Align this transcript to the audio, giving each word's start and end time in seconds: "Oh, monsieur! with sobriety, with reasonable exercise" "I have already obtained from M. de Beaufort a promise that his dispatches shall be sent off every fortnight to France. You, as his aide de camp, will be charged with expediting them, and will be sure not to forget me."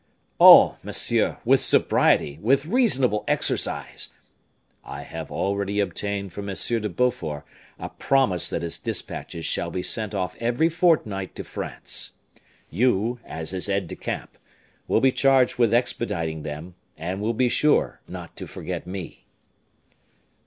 "Oh, 0.39 0.77
monsieur! 0.81 1.37
with 1.45 1.59
sobriety, 1.59 2.39
with 2.41 2.65
reasonable 2.65 3.23
exercise" 3.27 4.09
"I 4.83 5.03
have 5.03 5.31
already 5.31 5.79
obtained 5.79 6.33
from 6.33 6.49
M. 6.49 6.55
de 6.55 6.89
Beaufort 6.89 7.43
a 7.77 7.87
promise 7.89 8.49
that 8.49 8.63
his 8.63 8.79
dispatches 8.79 9.45
shall 9.45 9.69
be 9.69 9.83
sent 9.83 10.15
off 10.15 10.35
every 10.39 10.69
fortnight 10.69 11.35
to 11.35 11.43
France. 11.43 12.13
You, 12.71 13.19
as 13.25 13.51
his 13.51 13.69
aide 13.69 13.85
de 13.87 13.95
camp, 13.95 14.39
will 14.87 15.01
be 15.01 15.11
charged 15.11 15.59
with 15.59 15.71
expediting 15.71 16.41
them, 16.41 16.73
and 16.97 17.21
will 17.21 17.35
be 17.35 17.47
sure 17.47 18.01
not 18.07 18.35
to 18.37 18.47
forget 18.47 18.87
me." 18.87 19.27